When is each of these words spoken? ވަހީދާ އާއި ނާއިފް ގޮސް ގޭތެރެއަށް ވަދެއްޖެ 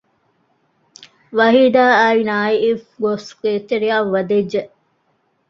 ވަހީދާ 1.37 1.83
އާއި 1.99 2.21
ނާއިފް 2.29 2.87
ގޮސް 3.01 3.29
ގޭތެރެއަށް 3.41 4.09
ވަދެއްޖެ 4.13 4.61